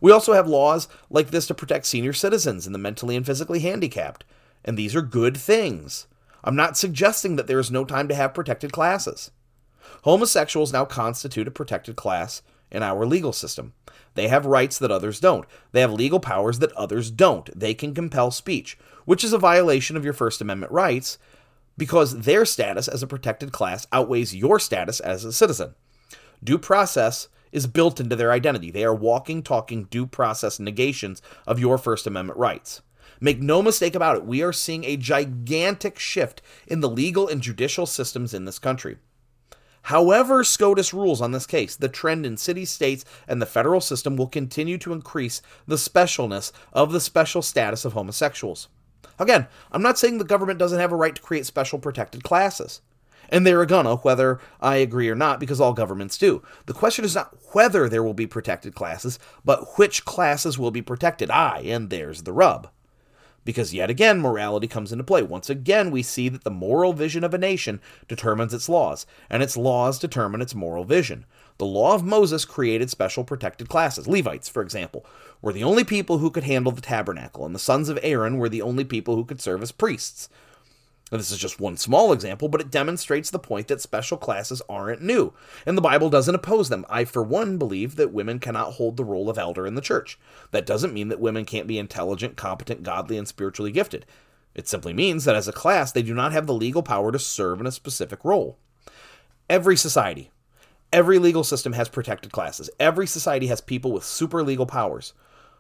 We 0.02 0.12
also 0.12 0.34
have 0.34 0.48
laws 0.48 0.88
like 1.10 1.32
this 1.32 1.48
to 1.48 1.54
protect 1.54 1.86
senior 1.86 2.14
citizens 2.14 2.66
and 2.66 2.76
the 2.76 2.80
mentally 2.80 3.16
and 3.16 3.26
physically 3.26 3.60
handicapped. 3.60 4.24
And 4.64 4.78
these 4.78 4.96
are 4.96 5.02
good 5.02 5.36
things. 5.38 6.08
I'm 6.44 6.56
not 6.56 6.78
suggesting 6.78 7.36
that 7.36 7.48
there 7.48 7.60
is 7.60 7.72
no 7.72 7.86
time 7.86 8.08
to 8.08 8.16
have 8.16 8.34
protected 8.34 8.72
classes. 8.72 9.32
Homosexuals 10.04 10.74
now 10.74 10.86
constitute 10.86 11.48
a 11.48 11.52
protected 11.52 11.96
class 11.96 12.42
in 12.72 12.84
our 12.84 13.06
legal 13.06 13.32
system. 13.32 13.74
They 14.16 14.28
have 14.28 14.46
rights 14.46 14.78
that 14.80 14.92
others 14.92 15.20
don't. 15.20 15.46
They 15.72 15.82
have 15.82 15.94
legal 15.94 16.20
powers 16.20 16.60
that 16.60 16.74
others 16.74 17.12
don't. 17.12 17.50
They 17.58 17.74
can 17.74 17.94
compel 17.94 18.32
speech, 18.32 18.78
which 19.06 19.24
is 19.24 19.34
a 19.34 19.38
violation 19.38 19.96
of 19.96 20.04
your 20.04 20.14
First 20.14 20.42
Amendment 20.42 20.72
rights 20.72 21.18
because 21.78 22.22
their 22.22 22.46
status 22.46 22.88
as 22.88 23.02
a 23.02 23.08
protected 23.08 23.52
class 23.52 23.88
outweighs 23.92 24.36
your 24.36 24.60
status 24.60 25.00
as 25.00 25.26
a 25.26 25.34
citizen. 25.34 25.74
Due 26.44 26.60
process 26.60 27.30
is 27.52 27.68
built 27.68 28.00
into 28.00 28.16
their 28.16 28.32
identity. 28.32 28.70
They 28.70 28.84
are 28.84 28.94
walking, 28.94 29.44
talking 29.44 29.86
due 29.86 30.06
process 30.06 30.60
negations 30.60 31.22
of 31.48 31.60
your 31.60 31.78
First 31.78 32.06
Amendment 32.06 32.38
rights. 32.38 32.82
Make 33.24 33.42
no 33.42 33.62
mistake 33.62 33.96
about 33.96 34.18
it, 34.18 34.26
we 34.26 34.44
are 34.44 34.52
seeing 34.52 34.84
a 34.84 34.98
gigantic 34.98 35.98
shift 35.98 36.42
in 36.68 36.82
the 36.82 36.90
legal 36.90 37.30
and 37.30 37.42
judicial 37.42 37.86
systems 37.86 38.34
in 38.34 38.44
this 38.44 38.60
country. 38.60 38.98
However, 39.84 40.44
SCOTUS 40.44 40.94
rules 40.94 41.22
on 41.22 41.32
this 41.32 41.46
case, 41.46 41.78
the 41.78 41.88
trend 41.88 42.26
in 42.26 42.36
city 42.36 42.66
states 42.66 43.06
and 43.26 43.42
the 43.42 43.46
federal 43.46 43.80
system 43.80 44.18
will 44.18 44.28
continue 44.28 44.78
to 44.80 44.92
increase 44.92 45.42
the 45.66 45.78
specialness 45.78 46.52
of 46.74 46.92
the 46.92 47.00
special 47.00 47.42
status 47.42 47.86
of 47.86 47.94
homosexuals. 47.94 48.68
Again, 49.18 49.48
I'm 49.72 49.82
not 49.82 49.98
saying 49.98 50.18
the 50.18 50.26
government 50.26 50.60
doesn't 50.60 50.82
have 50.82 50.92
a 50.92 50.98
right 50.98 51.16
to 51.16 51.22
create 51.22 51.46
special 51.46 51.80
protected 51.80 52.26
classes. 52.26 52.82
And 53.30 53.48
they're 53.48 53.66
gonna, 53.66 53.94
uh, 53.94 53.98
whether 54.00 54.42
I 54.60 54.76
agree 54.76 55.08
or 55.08 55.16
not, 55.16 55.40
because 55.40 55.62
all 55.62 55.72
governments 55.72 56.18
do. 56.18 56.44
The 56.66 56.74
question 56.74 57.06
is 57.06 57.16
not 57.16 57.38
whether 57.54 57.88
there 57.88 58.04
will 58.04 58.14
be 58.14 58.28
protected 58.28 58.76
classes, 58.76 59.18
but 59.46 59.78
which 59.78 60.04
classes 60.04 60.60
will 60.60 60.72
be 60.72 60.82
protected. 60.82 61.32
Aye, 61.32 61.64
and 61.68 61.90
there's 61.90 62.24
the 62.24 62.34
rub. 62.34 62.68
Because 63.46 63.74
yet 63.74 63.90
again, 63.90 64.20
morality 64.20 64.68
comes 64.68 64.92
into 64.92 65.04
play. 65.04 65.22
Once 65.22 65.50
again, 65.50 65.92
we 65.92 66.02
see 66.02 66.30
that 66.30 66.44
the 66.44 66.52
moral 66.52 66.94
vision 66.94 67.24
of 67.24 67.34
a 67.34 67.38
nation 67.38 67.82
determines 68.08 68.54
its 68.54 68.70
laws, 68.70 69.06
and 69.30 69.44
its 69.44 69.58
laws 69.58 70.00
determine 70.00 70.42
its 70.42 70.56
moral 70.56 70.86
vision. 70.86 71.26
The 71.58 71.66
law 71.66 71.94
of 71.94 72.04
Moses 72.04 72.46
created 72.46 72.90
special 72.90 73.24
protected 73.24 73.70
classes. 73.70 74.08
Levites, 74.08 74.50
for 74.50 74.62
example, 74.62 75.06
were 75.42 75.54
the 75.54 75.64
only 75.64 75.84
people 75.84 76.18
who 76.18 76.32
could 76.32 76.46
handle 76.46 76.72
the 76.72 76.82
tabernacle, 76.82 77.46
and 77.46 77.54
the 77.54 77.60
sons 77.60 77.90
of 77.90 78.00
Aaron 78.02 78.38
were 78.38 78.50
the 78.50 78.62
only 78.62 78.84
people 78.84 79.16
who 79.16 79.26
could 79.26 79.42
serve 79.42 79.62
as 79.62 79.72
priests. 79.72 80.30
Now, 81.14 81.18
this 81.18 81.30
is 81.30 81.38
just 81.38 81.60
one 81.60 81.78
small 81.78 82.12
example, 82.12 82.50
but 82.50 82.60
it 82.60 82.72
demonstrates 82.72 83.30
the 83.30 83.38
point 83.38 83.68
that 83.68 83.80
special 83.80 84.18
classes 84.18 84.64
aren't 84.68 85.04
new, 85.04 85.32
and 85.64 85.78
the 85.78 85.82
Bible 85.82 86.10
doesn't 86.10 86.34
oppose 86.34 86.70
them. 86.70 86.88
I, 86.90 87.06
for 87.06 87.22
one, 87.22 87.60
believe 87.60 87.98
that 87.98 88.12
women 88.12 88.40
cannot 88.40 88.74
hold 88.74 88.98
the 88.98 89.06
role 89.06 89.30
of 89.30 89.38
elder 89.38 89.68
in 89.68 89.76
the 89.76 89.80
church. 89.82 90.18
That 90.50 90.66
doesn't 90.66 90.92
mean 90.92 91.10
that 91.10 91.20
women 91.20 91.46
can't 91.46 91.68
be 91.68 91.78
intelligent, 91.78 92.36
competent, 92.36 92.82
godly, 92.82 93.20
and 93.20 93.28
spiritually 93.28 93.72
gifted. 93.72 94.08
It 94.56 94.68
simply 94.68 94.92
means 94.92 95.24
that 95.26 95.36
as 95.36 95.48
a 95.48 95.54
class, 95.54 95.92
they 95.92 96.02
do 96.02 96.16
not 96.16 96.32
have 96.32 96.48
the 96.48 96.54
legal 96.56 96.82
power 96.82 97.12
to 97.12 97.20
serve 97.20 97.60
in 97.60 97.68
a 97.68 97.72
specific 97.72 98.26
role. 98.26 98.58
Every 99.48 99.78
society, 99.78 100.32
every 100.92 101.20
legal 101.20 101.44
system 101.44 101.74
has 101.74 101.90
protected 101.90 102.32
classes. 102.32 102.72
Every 102.80 103.06
society 103.06 103.46
has 103.48 103.62
people 103.62 103.92
with 103.92 104.04
super 104.04 104.42
legal 104.42 104.66
powers. 104.66 105.14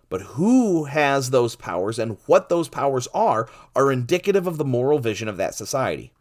But 0.09 0.21
who 0.21 0.85
has 0.85 1.29
those 1.29 1.55
powers 1.55 1.97
and 1.97 2.17
what 2.25 2.49
those 2.49 2.69
powers 2.69 3.07
are 3.13 3.47
are 3.75 3.91
indicative 3.91 4.47
of 4.47 4.57
the 4.57 4.65
moral 4.65 4.99
vision 4.99 5.27
of 5.27 5.37
that 5.37 5.55
society. 5.55 6.11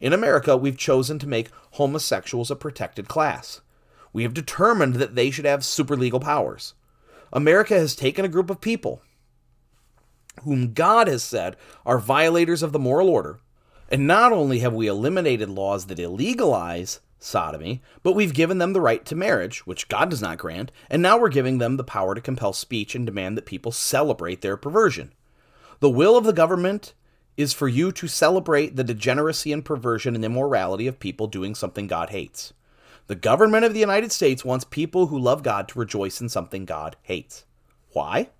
In 0.00 0.12
America, 0.12 0.56
we've 0.56 0.76
chosen 0.78 1.18
to 1.20 1.28
make 1.28 1.50
homosexuals 1.72 2.50
a 2.50 2.56
protected 2.56 3.08
class. 3.08 3.60
We 4.12 4.22
have 4.24 4.34
determined 4.34 4.96
that 4.96 5.14
they 5.14 5.30
should 5.30 5.44
have 5.44 5.60
superlegal 5.60 6.20
powers. 6.20 6.74
America 7.32 7.74
has 7.74 7.94
taken 7.94 8.24
a 8.24 8.28
group 8.28 8.50
of 8.50 8.60
people 8.60 9.02
whom 10.44 10.72
God 10.72 11.08
has 11.08 11.22
said 11.22 11.56
are 11.84 11.98
violators 11.98 12.62
of 12.62 12.72
the 12.72 12.78
moral 12.78 13.08
order, 13.08 13.38
and 13.90 14.06
not 14.06 14.32
only 14.32 14.60
have 14.60 14.72
we 14.72 14.86
eliminated 14.86 15.48
laws 15.48 15.86
that 15.86 15.98
illegalize 15.98 17.00
sodomy, 17.22 17.82
but 18.02 18.12
we've 18.12 18.34
given 18.34 18.58
them 18.58 18.72
the 18.72 18.80
right 18.80 19.04
to 19.06 19.14
marriage, 19.14 19.66
which 19.66 19.88
God 19.88 20.10
does 20.10 20.20
not 20.22 20.38
grant, 20.38 20.72
and 20.90 21.00
now 21.00 21.18
we're 21.18 21.28
giving 21.28 21.58
them 21.58 21.76
the 21.76 21.84
power 21.84 22.14
to 22.14 22.20
compel 22.20 22.52
speech 22.52 22.94
and 22.94 23.06
demand 23.06 23.36
that 23.36 23.46
people 23.46 23.72
celebrate 23.72 24.40
their 24.40 24.56
perversion. 24.56 25.12
The 25.80 25.90
will 25.90 26.16
of 26.16 26.24
the 26.24 26.32
government 26.32 26.94
is 27.36 27.52
for 27.52 27.68
you 27.68 27.92
to 27.92 28.08
celebrate 28.08 28.76
the 28.76 28.84
degeneracy 28.84 29.52
and 29.52 29.64
perversion 29.64 30.14
and 30.14 30.24
immorality 30.24 30.86
of 30.86 31.00
people 31.00 31.26
doing 31.26 31.54
something 31.54 31.86
God 31.86 32.10
hates. 32.10 32.52
The 33.06 33.14
government 33.14 33.64
of 33.64 33.74
the 33.74 33.80
United 33.80 34.12
States 34.12 34.44
wants 34.44 34.64
people 34.64 35.08
who 35.08 35.18
love 35.18 35.42
God 35.42 35.68
to 35.68 35.78
rejoice 35.78 36.20
in 36.20 36.28
something 36.28 36.64
God 36.64 36.96
hates. 37.02 37.44
Why? 37.92 38.30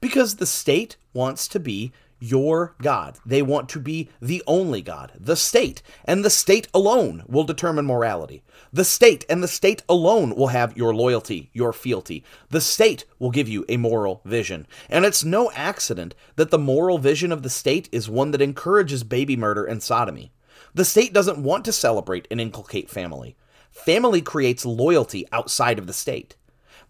Because 0.00 0.36
the 0.36 0.46
state 0.46 0.96
wants 1.12 1.48
to 1.48 1.58
be 1.58 1.92
your 2.20 2.74
God. 2.80 3.18
They 3.26 3.42
want 3.42 3.68
to 3.70 3.80
be 3.80 4.10
the 4.20 4.42
only 4.46 4.82
God, 4.82 5.12
the 5.18 5.36
state, 5.36 5.82
and 6.04 6.24
the 6.24 6.30
state 6.30 6.68
alone 6.72 7.24
will 7.26 7.44
determine 7.44 7.86
morality. 7.86 8.42
The 8.72 8.84
state 8.84 9.24
and 9.28 9.42
the 9.42 9.48
state 9.48 9.82
alone 9.88 10.36
will 10.36 10.48
have 10.48 10.76
your 10.76 10.94
loyalty, 10.94 11.50
your 11.52 11.72
fealty. 11.72 12.22
The 12.50 12.60
state 12.60 13.04
will 13.18 13.30
give 13.30 13.48
you 13.48 13.64
a 13.68 13.76
moral 13.76 14.20
vision. 14.24 14.66
And 14.88 15.04
it's 15.04 15.24
no 15.24 15.50
accident 15.52 16.14
that 16.36 16.50
the 16.50 16.58
moral 16.58 16.98
vision 16.98 17.32
of 17.32 17.42
the 17.42 17.50
state 17.50 17.88
is 17.90 18.08
one 18.08 18.30
that 18.30 18.42
encourages 18.42 19.02
baby 19.02 19.36
murder 19.36 19.64
and 19.64 19.82
sodomy. 19.82 20.32
The 20.74 20.84
state 20.84 21.12
doesn't 21.12 21.42
want 21.42 21.64
to 21.64 21.72
celebrate 21.72 22.28
and 22.30 22.40
inculcate 22.40 22.88
family. 22.88 23.36
Family 23.70 24.20
creates 24.20 24.64
loyalty 24.64 25.26
outside 25.32 25.78
of 25.78 25.86
the 25.86 25.92
state. 25.92 26.36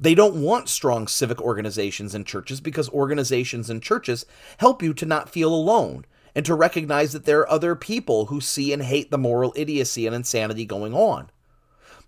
They 0.01 0.15
don't 0.15 0.43
want 0.43 0.71
strong 0.71 1.07
civic 1.07 1.43
organizations 1.43 2.15
and 2.15 2.27
churches 2.27 2.63
because 2.63 2.89
organizations 2.89 3.69
and 3.69 3.83
churches 3.83 4.25
help 4.57 4.83
you 4.83 4.95
to 4.95 5.05
not 5.05 5.29
feel 5.29 5.53
alone 5.53 6.07
and 6.35 6.47
to 6.47 6.55
recognize 6.55 7.13
that 7.13 7.27
there 7.27 7.41
are 7.41 7.51
other 7.51 7.77
people 7.77 8.27
who 8.27 8.41
see 8.41 8.73
and 8.73 8.83
hate 8.83 9.11
the 9.11 9.19
moral 9.19 9.53
idiocy 9.57 10.07
and 10.07 10.17
insanity 10.17 10.65
going 10.65 10.95
on. 10.95 11.31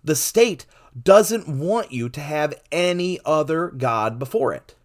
The 0.03 0.15
state 0.15 0.65
doesn't 1.01 1.47
want 1.47 1.91
you 1.91 2.09
to 2.09 2.19
have 2.19 2.59
any 2.71 3.19
other 3.25 3.69
God 3.69 4.17
before 4.17 4.53
it. 4.53 4.75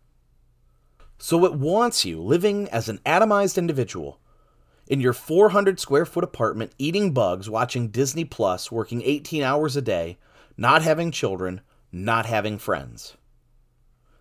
So 1.17 1.45
it 1.47 1.55
wants 1.55 2.05
you 2.05 2.21
living 2.21 2.69
as 2.69 2.89
an 2.89 3.01
atomized 3.07 3.57
individual 3.57 4.21
in 4.87 5.01
your 5.01 5.13
400 5.13 5.81
square 5.81 6.07
foot 6.07 6.25
apartment, 6.25 6.73
eating 6.79 7.13
bugs, 7.13 7.49
watching 7.49 7.89
Disney 7.89 8.25
Plus, 8.25 8.71
working 8.71 9.03
18 9.03 9.43
hours 9.43 9.77
a 9.77 9.83
day, 9.83 10.19
not 10.57 10.83
having 10.83 11.11
children, 11.11 11.61
not 11.93 12.27
having 12.27 12.59
friends. 12.59 13.17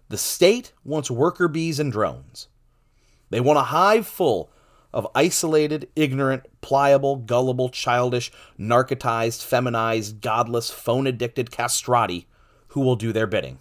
The 0.10 0.18
state 0.18 0.74
wants 0.84 1.12
worker 1.12 1.48
bees 1.48 1.80
and 1.80 1.92
drones. 1.92 2.48
They 3.30 3.42
want 3.42 3.60
a 3.60 3.64
hive 3.64 4.08
full 4.08 4.50
of 4.94 5.08
isolated, 5.14 5.90
ignorant, 5.96 6.44
pliable, 6.62 7.18
gullible, 7.18 7.70
childish, 7.70 8.32
narcotized, 8.58 9.44
feminized, 9.44 10.22
godless, 10.22 10.72
phone 10.72 11.08
addicted 11.08 11.52
castrati 11.52 12.26
who 12.70 12.82
will 12.82 12.96
do 12.96 13.12
their 13.12 13.28
bidding. 13.28 13.60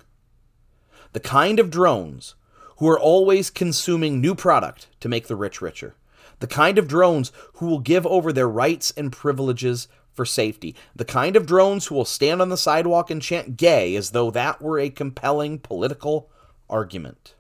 The 1.13 1.21
kind 1.21 1.59
of 1.59 1.71
drones 1.71 2.37
who 2.79 2.89
are 2.89 2.99
always 2.99 3.51
consuming 3.51 4.21
new 4.21 4.35
product 4.35 4.89
to 5.01 5.09
make 5.09 5.27
the 5.27 5.37
rich 5.37 5.61
richer. 5.61 5.95
The 6.39 6.47
kind 6.47 6.79
of 6.79 6.89
drones 6.89 7.33
who 7.55 7.67
will 7.67 7.81
give 7.81 8.07
over 8.07 8.33
their 8.33 8.49
rights 8.49 8.93
and 8.97 9.13
privileges 9.13 9.89
for 10.13 10.25
safety. 10.25 10.75
The 10.95 11.05
kind 11.05 11.37
of 11.37 11.47
drones 11.47 11.87
who 11.87 11.95
will 11.95 12.05
stand 12.05 12.41
on 12.41 12.49
the 12.49 12.57
sidewalk 12.57 13.11
and 13.11 13.23
chant 13.23 13.57
gay 13.57 13.95
as 13.97 14.11
though 14.11 14.31
that 14.31 14.61
were 14.61 14.79
a 14.79 14.91
compelling 14.91 15.59
political 15.59 16.31
argument. 16.69 17.35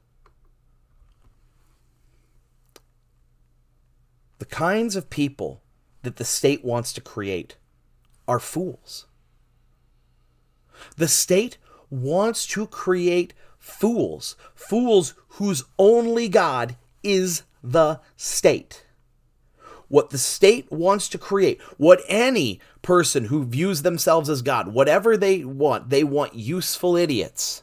The 4.38 4.44
kinds 4.46 4.96
of 4.96 5.10
people 5.10 5.62
that 6.02 6.16
the 6.16 6.24
state 6.24 6.64
wants 6.64 6.92
to 6.92 7.00
create 7.00 7.56
are 8.28 8.38
fools. 8.38 9.06
The 10.96 11.08
state 11.08 11.56
wants 11.90 12.46
to 12.48 12.66
create 12.66 13.32
fools, 13.58 14.36
fools 14.54 15.14
whose 15.28 15.64
only 15.78 16.28
God 16.28 16.76
is 17.02 17.42
the 17.62 18.00
state 18.16 18.85
what 19.88 20.10
the 20.10 20.18
state 20.18 20.70
wants 20.70 21.08
to 21.08 21.18
create, 21.18 21.60
what 21.76 22.02
any 22.08 22.60
person 22.82 23.26
who 23.26 23.44
views 23.44 23.82
themselves 23.82 24.28
as 24.28 24.42
God, 24.42 24.68
whatever 24.68 25.16
they 25.16 25.44
want, 25.44 25.90
they 25.90 26.04
want 26.04 26.34
useful 26.34 26.96
idiots. 26.96 27.62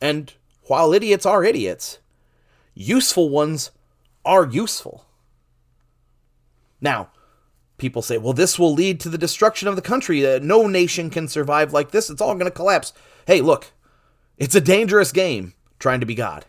And 0.00 0.32
while 0.64 0.92
idiots 0.92 1.26
are 1.26 1.44
idiots, 1.44 1.98
useful 2.74 3.28
ones 3.28 3.70
are 4.24 4.46
useful. 4.46 5.06
Now, 6.80 7.10
people 7.78 8.02
say, 8.02 8.18
well, 8.18 8.32
this 8.32 8.58
will 8.58 8.72
lead 8.72 8.98
to 9.00 9.08
the 9.08 9.18
destruction 9.18 9.68
of 9.68 9.76
the 9.76 9.82
country. 9.82 10.26
Uh, 10.26 10.40
no 10.42 10.66
nation 10.66 11.10
can 11.10 11.28
survive 11.28 11.72
like 11.72 11.90
this. 11.90 12.10
It's 12.10 12.20
all 12.20 12.34
going 12.34 12.46
to 12.46 12.50
collapse. 12.50 12.92
Hey, 13.26 13.40
look, 13.40 13.72
it's 14.38 14.54
a 14.54 14.60
dangerous 14.60 15.12
game 15.12 15.54
trying 15.78 16.00
to 16.00 16.06
be 16.06 16.14
God 16.14 16.46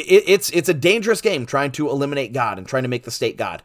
it, 0.00 0.24
it's 0.26 0.50
it's 0.50 0.68
a 0.68 0.74
dangerous 0.74 1.20
game 1.20 1.46
trying 1.46 1.72
to 1.72 1.88
eliminate 1.88 2.32
God 2.32 2.58
and 2.58 2.66
trying 2.66 2.84
to 2.84 2.88
make 2.88 3.04
the 3.04 3.10
state 3.10 3.36
God. 3.36 3.62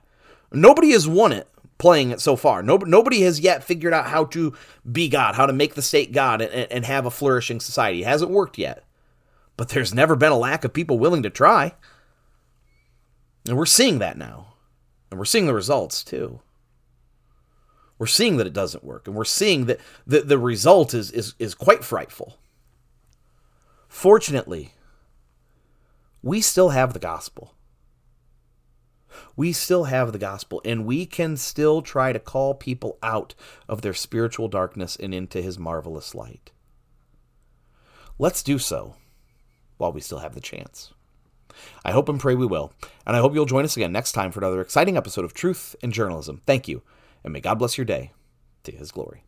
Nobody 0.52 0.92
has 0.92 1.08
won 1.08 1.32
it 1.32 1.48
playing 1.78 2.12
it 2.12 2.22
so 2.22 2.36
far. 2.36 2.64
No, 2.64 2.78
nobody 2.78 3.22
has 3.22 3.40
yet 3.40 3.64
figured 3.64 3.94
out 3.94 4.08
how 4.08 4.26
to 4.26 4.54
be 4.90 5.10
God, 5.10 5.36
how 5.36 5.46
to 5.46 5.54
make 5.54 5.76
the 5.76 5.82
state 5.82 6.12
God 6.12 6.42
and, 6.42 6.72
and 6.72 6.86
have 6.86 7.06
a 7.06 7.12
flourishing 7.12 7.60
society. 7.60 8.02
It 8.02 8.08
hasn't 8.08 8.32
worked 8.32 8.58
yet. 8.58 8.84
But 9.58 9.70
there's 9.70 9.94
never 9.94 10.16
been 10.16 10.32
a 10.32 10.38
lack 10.38 10.64
of 10.64 10.74
people 10.74 11.00
willing 11.00 11.24
to 11.24 11.30
try. 11.30 11.76
And 13.48 13.58
we're 13.58 13.66
seeing 13.66 14.00
that 14.00 14.18
now. 14.18 14.54
And 15.12 15.20
we're 15.20 15.26
seeing 15.26 15.46
the 15.46 15.54
results 15.54 16.04
too. 16.04 16.42
We're 17.98 18.08
seeing 18.08 18.38
that 18.38 18.48
it 18.48 18.54
doesn't 18.54 18.84
work. 18.84 19.08
And 19.08 19.16
we're 19.16 19.24
seeing 19.24 19.66
that 19.66 19.80
the, 20.06 20.22
the 20.22 20.38
result 20.38 20.94
is, 20.94 21.12
is, 21.12 21.36
is 21.40 21.56
quite 21.56 21.84
frightful. 21.84 22.38
Fortunately, 23.88 24.74
we 26.26 26.42
still 26.42 26.70
have 26.70 26.94
the 26.94 27.00
gospel. 27.00 27.54
We 29.36 29.54
still 29.54 29.84
have 29.84 30.12
the 30.12 30.18
gospel, 30.18 30.60
and 30.66 30.84
we 30.84 31.06
can 31.06 31.38
still 31.38 31.84
try 31.84 32.12
to 32.12 32.20
call 32.20 32.56
people 32.56 32.98
out 33.04 33.36
of 33.70 33.84
their 33.84 33.94
spiritual 33.94 34.48
darkness 34.48 34.96
and 34.96 35.14
into 35.14 35.40
his 35.40 35.60
marvelous 35.60 36.16
light. 36.16 36.52
Let's 38.18 38.42
do 38.42 38.58
so 38.58 38.96
while 39.78 39.92
we 39.92 40.02
still 40.02 40.18
have 40.18 40.34
the 40.34 40.42
chance. 40.42 40.92
I 41.86 41.92
hope 41.92 42.10
and 42.10 42.20
pray 42.20 42.34
we 42.34 42.48
will, 42.48 42.74
and 43.06 43.16
I 43.16 43.20
hope 43.20 43.36
you'll 43.36 43.46
join 43.46 43.64
us 43.64 43.78
again 43.78 43.92
next 43.92 44.14
time 44.14 44.32
for 44.32 44.40
another 44.40 44.62
exciting 44.62 44.98
episode 44.98 45.26
of 45.26 45.34
Truth 45.36 45.76
in 45.82 45.92
Journalism. 45.92 46.42
Thank 46.48 46.68
you, 46.68 46.82
and 47.24 47.34
may 47.34 47.40
God 47.40 47.60
bless 47.60 47.78
your 47.78 47.86
day 47.86 48.14
to 48.64 48.72
his 48.72 48.92
glory. 48.92 49.24